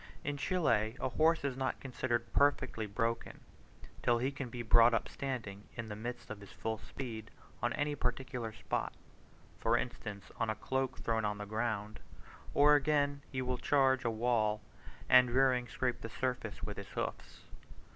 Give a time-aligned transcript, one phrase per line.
[0.23, 3.39] In Chile a horse is not considered perfectly broken,
[4.01, 7.29] till he can be brought up standing, in the midst of his full speed,
[7.61, 8.93] on any particular spot,
[9.59, 11.99] for instance, on a cloak thrown on the ground:
[12.55, 14.63] or, again, he will charge a wall,
[15.07, 17.41] and rearing, scrape the surface with his hoofs.